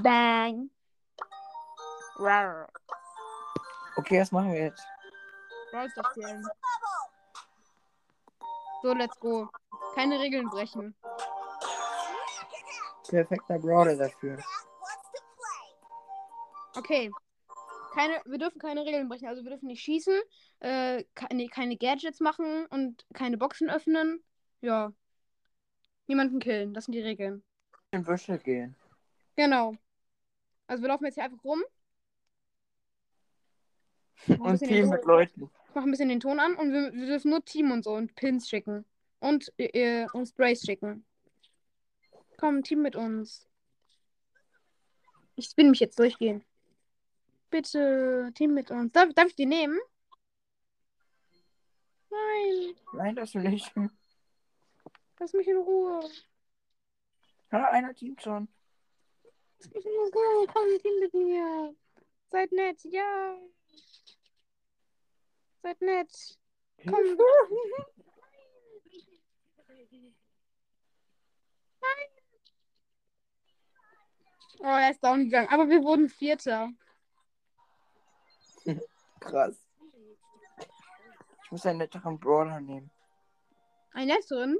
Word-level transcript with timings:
Bang. 0.00 0.70
Okay, 3.96 4.20
was 4.20 4.32
machen 4.32 4.52
wir 4.52 4.64
jetzt? 4.64 4.82
Brawl. 5.70 5.88
So, 8.82 8.94
let's 8.94 9.18
go. 9.20 9.48
Keine 9.94 10.18
Regeln 10.18 10.48
brechen. 10.48 10.94
Perfekter 13.08 13.58
Brawler 13.58 13.96
dafür. 13.96 14.38
Okay. 16.74 17.10
Keine, 17.94 18.22
wir 18.24 18.38
dürfen 18.38 18.58
keine 18.58 18.84
Regeln 18.84 19.08
brechen. 19.08 19.28
Also 19.28 19.42
wir 19.44 19.50
dürfen 19.50 19.66
nicht 19.66 19.82
schießen, 19.82 20.18
äh, 20.60 21.04
keine, 21.14 21.48
keine 21.48 21.76
Gadgets 21.76 22.20
machen 22.20 22.66
und 22.66 23.04
keine 23.12 23.36
Boxen 23.36 23.68
öffnen. 23.68 24.24
Ja. 24.62 24.92
Niemanden 26.06 26.38
killen. 26.38 26.72
Das 26.72 26.86
sind 26.86 26.92
die 26.92 27.02
Regeln. 27.02 27.44
In 27.90 28.02
Büsche 28.02 28.38
gehen. 28.38 28.74
Genau. 29.36 29.74
Also 30.66 30.82
wir 30.82 30.88
laufen 30.88 31.04
jetzt 31.04 31.14
hier 31.14 31.24
einfach 31.24 31.42
rum. 31.44 31.62
Und 34.38 34.58
Team 34.58 34.88
mit 34.88 35.04
Leuten. 35.04 35.50
Ich 35.68 35.74
mach 35.74 35.82
ein 35.82 35.90
bisschen 35.90 36.08
den 36.08 36.20
Ton 36.20 36.38
an 36.38 36.54
und 36.54 36.72
wir, 36.72 36.92
wir 36.92 37.06
dürfen 37.06 37.30
nur 37.30 37.44
Team 37.44 37.72
und 37.72 37.84
so 37.84 37.92
und 37.94 38.14
Pins 38.14 38.48
schicken. 38.48 38.84
Und, 39.20 39.52
äh, 39.58 40.06
und 40.12 40.26
Sprays 40.26 40.62
schicken. 40.62 41.04
Komm, 42.36 42.62
Team 42.62 42.82
mit 42.82 42.96
uns. 42.96 43.48
Ich 45.36 45.46
spin 45.46 45.70
mich 45.70 45.80
jetzt 45.80 45.98
durchgehen. 45.98 46.44
Bitte, 47.50 48.30
Team 48.34 48.54
mit 48.54 48.70
uns. 48.70 48.92
Darf, 48.92 49.12
darf 49.14 49.28
ich 49.28 49.36
die 49.36 49.46
nehmen? 49.46 49.78
Nein, 52.10 52.74
Nein, 52.92 53.16
das 53.16 53.34
will 53.34 53.52
ich. 53.52 53.70
lass 55.18 55.32
mich 55.32 55.46
in 55.48 55.56
Ruhe. 55.56 56.00
Ja, 57.50 57.70
einer 57.70 57.94
Team 57.94 58.16
schon. 58.18 58.48
Lass 59.62 59.74
mich 59.74 59.86
in 59.86 59.92
Ruhe. 59.92 60.46
Komm, 60.52 60.78
Team 60.80 60.98
mit 61.00 61.14
mir. 61.14 61.74
Seid 62.30 62.52
nett, 62.52 62.78
ja. 62.84 63.36
Seid 65.62 65.80
nett. 65.80 66.38
Komm. 66.84 67.16
Oh, 74.58 74.66
er 74.66 74.90
ist 74.90 75.02
down 75.02 75.24
gegangen. 75.24 75.48
Aber 75.48 75.68
wir 75.68 75.82
wurden 75.82 76.08
Vierter. 76.08 76.70
Krass. 79.20 79.56
Ich 81.44 81.50
muss 81.50 81.66
einen 81.66 81.78
netteren 81.78 82.18
Brawler 82.18 82.60
nehmen. 82.60 82.90
Ein 83.92 84.08
netteren? 84.08 84.58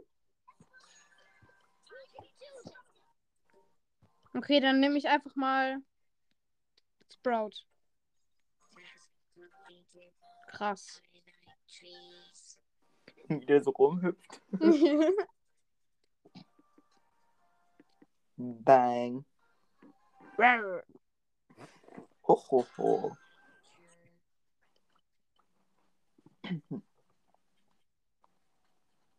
Okay, 4.34 4.60
dann 4.60 4.80
nehme 4.80 4.96
ich 4.98 5.08
einfach 5.08 5.34
mal 5.36 5.82
Sprout. 7.22 7.64
Krass. 10.48 11.02
Wie 13.28 13.46
der 13.46 13.62
so 13.62 13.70
rumhüpft. 13.70 14.40
Bang. 18.36 19.24
Ho, 22.22 22.34
ho, 22.50 22.66
ho. 22.76 23.16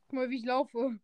Guck 0.08 0.11
mal, 0.11 0.30
wie 0.30 0.38
ich 0.38 0.45
laufe. 0.45 1.00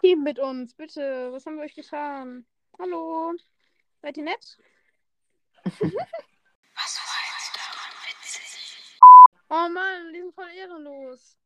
Team 0.00 0.22
mit 0.22 0.38
uns, 0.38 0.74
bitte. 0.74 1.32
Was 1.32 1.46
haben 1.46 1.56
wir 1.56 1.64
euch 1.64 1.74
getan? 1.74 2.46
Hallo? 2.78 3.34
Seid 4.02 4.16
ihr 4.16 4.24
nett? 4.24 4.58
Oh 9.50 9.68
Mann, 9.68 10.12
die 10.12 10.20
sind 10.20 10.34
voll 10.34 10.48
ehrenlos. 10.48 11.38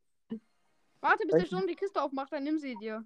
Warte, 0.99 1.27
bis 1.27 1.35
der? 1.35 1.45
Sturm 1.45 1.67
die 1.67 1.75
Kiste 1.75 2.01
aufmacht, 2.01 2.33
dann 2.33 2.43
nimm 2.43 2.57
sie 2.57 2.75
dir. 2.75 3.05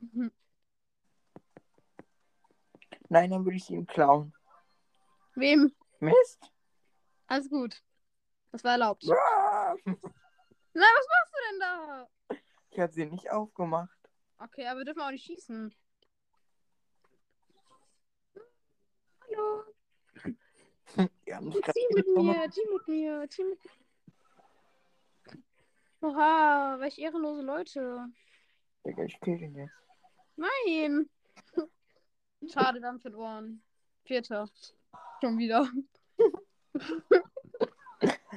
Nein, 3.08 3.30
dann 3.30 3.44
würde 3.44 3.56
ich 3.56 3.64
sie 3.64 3.74
ihm 3.74 3.86
klauen. 3.86 4.34
Wem? 5.34 5.74
Mist. 6.00 6.52
Alles 7.26 7.48
gut. 7.48 7.82
Das 8.52 8.64
war 8.64 8.72
erlaubt. 8.72 9.04
Ah, 9.10 9.74
Na, 9.84 9.92
was 10.82 11.06
machst 11.08 11.32
du 11.32 11.38
denn 11.50 11.60
da? 11.60 12.08
Ich 12.70 12.80
habe 12.80 12.92
sie 12.92 13.06
nicht 13.06 13.30
aufgemacht. 13.30 13.98
Okay, 14.38 14.66
aber 14.66 14.80
wir 14.80 14.84
dürfen 14.84 15.00
auch 15.02 15.10
nicht 15.10 15.24
schießen. 15.24 15.74
Hallo. 19.22 19.64
Die 21.26 21.34
haben 21.34 21.50
Team 21.50 21.88
mit 21.94 22.06
mir, 22.16 22.50
Team 22.50 22.68
mit 22.72 22.88
mir, 22.88 23.28
Team 23.28 23.48
mit 23.50 23.64
mir. 23.64 23.70
Oha, 26.00 26.76
welch 26.78 26.98
ehrenlose 26.98 27.42
Leute. 27.42 28.06
Digga, 28.86 29.02
ich 29.02 29.18
kill 29.20 29.38
den 29.38 29.54
jetzt. 29.56 29.72
Nein. 30.36 31.10
Schade, 32.46 32.80
wir 32.80 32.88
haben 32.88 33.00
verloren. 33.00 33.62
Vierter. 34.04 34.48
Schon 35.20 35.38
wieder. 35.38 35.68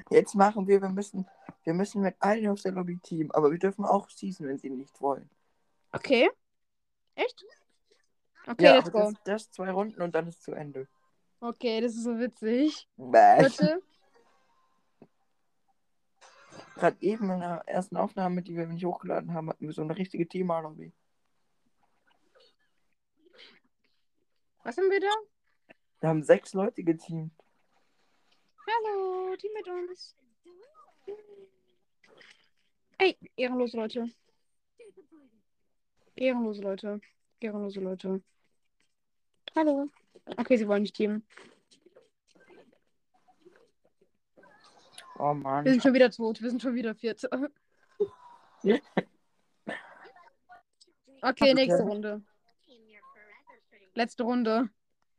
Jetzt 0.10 0.36
machen 0.36 0.68
wir, 0.68 0.82
wir 0.82 0.90
müssen, 0.90 1.28
wir 1.64 1.74
müssen 1.74 2.02
mit 2.02 2.16
allen 2.20 2.48
aus 2.48 2.64
der 2.64 2.72
Lobby 2.72 2.98
Team, 2.98 3.32
aber 3.32 3.52
wir 3.52 3.60
dürfen 3.60 3.86
auch 3.86 4.10
schießen, 4.10 4.48
wenn 4.48 4.58
sie 4.58 4.70
nicht 4.70 5.00
wollen. 5.00 5.30
Okay. 5.92 6.30
Echt? 7.16 7.46
Okay, 8.48 8.66
ja, 8.66 8.76
let's 8.76 8.92
go. 8.92 9.00
das, 9.00 9.14
das 9.24 9.52
zwei 9.52 9.72
Runden 9.72 10.02
und 10.02 10.16
dann 10.16 10.28
ist 10.28 10.42
zu 10.44 10.54
Ende. 10.54 10.88
Okay, 11.40 11.80
das 11.82 11.94
ist 11.94 12.04
so 12.04 12.18
witzig. 12.18 12.88
Bäh. 12.98 13.44
Leute, 13.44 13.82
Gerade 16.76 16.98
eben 17.02 17.30
in 17.30 17.40
der 17.40 17.64
ersten 17.68 17.98
Aufnahme, 17.98 18.42
die 18.42 18.56
wir 18.56 18.66
nicht 18.66 18.86
hochgeladen 18.86 19.34
haben, 19.34 19.50
hatten 19.50 19.68
wir 19.68 19.74
so 19.74 19.84
eine 19.84 19.96
richtige 19.96 20.28
Thema-Lobby. 20.28 20.92
Was 24.64 24.78
haben 24.78 24.90
wir 24.90 25.00
da? 25.00 25.14
Da 26.00 26.10
haben 26.10 26.24
sechs 26.24 26.54
Leute 26.54 26.84
geteamt. 26.84 27.34
Hallo, 28.68 29.36
Team 29.36 29.52
mit 29.54 29.68
uns. 29.68 30.16
Ey, 32.98 33.18
ehrenlose 33.36 33.78
Leute. 33.78 34.06
Ehrenlose 36.16 36.62
Leute. 36.62 37.02
Ehrenlose 37.40 37.80
Leute. 37.80 38.22
Hallo. 39.56 39.90
Okay, 40.38 40.58
sie 40.58 40.68
wollen 40.68 40.84
nicht 40.84 40.96
teamen. 40.96 41.26
Oh 45.18 45.34
Mann. 45.34 45.66
Wir 45.66 45.72
sind 45.72 45.84
schon 45.84 45.94
wieder 45.94 46.10
tot. 46.10 46.42
Wir 46.42 46.50
sind 46.50 46.62
schon 46.62 46.76
wieder 46.76 46.96
Vierte. 46.96 47.30
Okay, 51.24 51.54
nächste 51.54 51.84
Runde. 51.84 52.24
Letzte 53.94 54.24
Runde. 54.24 54.70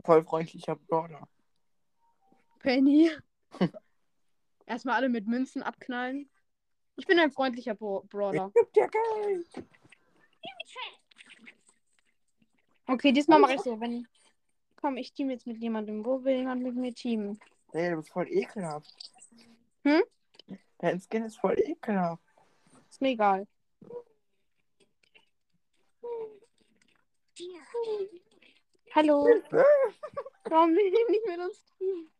Voll 0.05 0.25
freundlicher 0.25 0.77
Brawler. 0.77 1.29
Penny. 2.61 3.11
Erstmal 4.67 4.97
alle 4.97 5.09
mit 5.09 5.27
Münzen 5.27 5.63
abknallen. 5.63 6.31
Ich 6.97 7.07
bin 7.07 7.19
ein 7.19 7.31
freundlicher 7.31 7.75
Bra 7.75 8.03
Brawler. 8.09 8.51
Gib 8.55 8.73
dir 8.73 8.89
Geld. 8.89 9.67
Okay, 12.87 13.13
diesmal 13.13 13.39
mache 13.39 13.55
ich 13.55 13.61
so, 13.61 13.81
wenn. 13.81 14.07
Komm, 14.77 14.97
ich 14.97 15.13
team 15.13 15.31
jetzt 15.31 15.47
mit 15.47 15.59
jemandem. 15.59 16.05
Wo 16.05 16.23
will 16.25 16.37
jemand 16.37 16.63
mit 16.63 16.75
mir 16.75 16.95
teamen? 16.95 17.39
Ey, 17.73 17.91
du 17.91 17.97
bist 17.97 18.11
voll 18.11 18.29
ekelhaft. 18.29 18.95
Hm? 19.85 20.03
Dein 20.79 21.01
Skin 21.01 21.25
ist 21.25 21.39
voll 21.39 21.59
ekelhaft. 21.59 22.23
Ist 22.91 23.01
mir 23.01 23.11
egal. 23.11 23.47
Hallo. 28.95 29.27
Warum 30.45 30.75
will 30.75 30.93
ihr 30.93 31.11
nicht 31.11 31.27
mit 31.27 31.39
uns 31.39 31.65
teamen? 31.79 32.11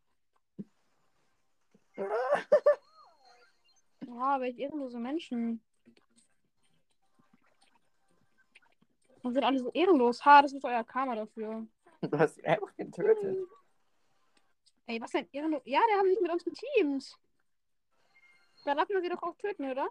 Ja, 4.07 4.39
welch 4.39 4.57
ehrenlose 4.57 4.99
Menschen. 4.99 5.61
Und 9.21 9.33
sind 9.33 9.43
alle 9.43 9.59
so 9.59 9.71
ehrenlos. 9.71 10.25
Ha, 10.25 10.41
das 10.41 10.53
ist 10.53 10.65
euer 10.65 10.83
Karma 10.83 11.15
dafür. 11.15 11.65
Du 12.01 12.17
hast 12.17 12.37
ihn 12.37 12.45
einfach 12.45 12.75
getötet. 12.75 13.47
Ey, 14.87 14.99
was 14.99 15.15
ein 15.15 15.29
ehrenlos. 15.31 15.61
Ja, 15.65 15.79
der 15.89 15.97
haben 15.99 16.09
sich 16.09 16.19
mit 16.19 16.31
uns 16.31 16.43
geteamt. 16.43 17.17
Da 18.65 18.75
darf 18.75 18.89
man 18.89 19.01
sie 19.01 19.09
doch 19.09 19.23
auch 19.23 19.35
töten, 19.37 19.69
oder? 19.69 19.89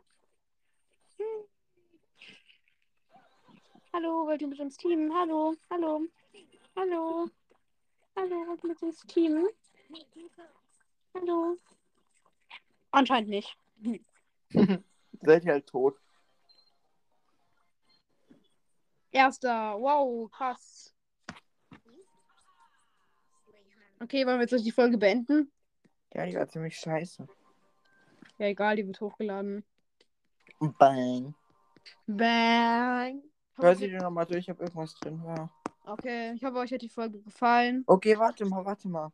Hallo, 3.94 4.26
wollt 4.26 4.40
ihr 4.40 4.48
mit 4.48 4.58
uns 4.58 4.78
teamen? 4.78 5.12
Hallo, 5.12 5.54
hallo, 5.70 6.06
hallo, 6.74 7.28
hallo, 8.16 8.46
wollt 8.46 8.62
ihr 8.64 8.68
mit 8.68 8.82
uns 8.82 9.00
teamen? 9.02 9.46
Hallo. 11.14 11.58
Anscheinend 12.90 13.28
nicht. 13.28 13.54
Seid 15.20 15.44
ihr 15.44 15.52
halt 15.52 15.66
tot. 15.66 15.98
Erster. 19.10 19.78
Wow, 19.78 20.30
krass. 20.30 20.94
Okay, 24.00 24.26
wollen 24.26 24.40
wir 24.40 24.46
jetzt 24.46 24.64
die 24.64 24.72
Folge 24.72 24.96
beenden? 24.96 25.52
Ja, 26.14 26.24
die 26.24 26.34
war 26.34 26.48
ziemlich 26.48 26.78
scheiße. 26.78 27.26
Ja, 28.38 28.46
egal, 28.46 28.76
die 28.76 28.86
wird 28.86 29.02
hochgeladen. 29.02 29.66
Bang. 30.58 31.34
Bang. 32.06 33.22
Hör 33.56 33.74
sie 33.74 33.88
dir 33.88 34.00
nochmal 34.00 34.26
durch, 34.26 34.50
ob 34.50 34.60
irgendwas 34.60 34.94
drin 34.94 35.22
war. 35.24 35.50
Okay, 35.84 36.32
ich 36.34 36.44
hoffe, 36.44 36.58
euch 36.58 36.72
hat 36.72 36.82
die 36.82 36.88
Folge 36.88 37.20
gefallen. 37.20 37.84
Okay, 37.86 38.18
warte 38.18 38.44
mal, 38.44 38.64
warte 38.64 38.88
mal. 38.88 39.12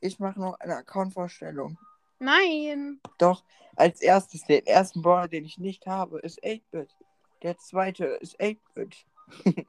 Ich 0.00 0.18
mache 0.18 0.40
noch 0.40 0.58
eine 0.60 0.76
Account-Vorstellung. 0.76 1.76
Nein. 2.20 3.00
Doch, 3.18 3.44
als 3.76 4.00
erstes, 4.00 4.44
den 4.44 4.66
ersten 4.66 5.02
Brawler, 5.02 5.28
den 5.28 5.44
ich 5.44 5.58
nicht 5.58 5.86
habe, 5.86 6.20
ist 6.20 6.42
8-Bit. 6.42 6.96
Der 7.42 7.58
zweite 7.58 8.04
ist 8.06 8.40
8-Bit. 8.40 9.06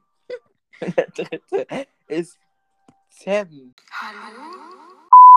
Und 0.80 0.98
der 0.98 1.06
dritte 1.08 1.86
ist 2.08 2.38
Seven. 3.08 3.74
Hallo? 3.92 4.89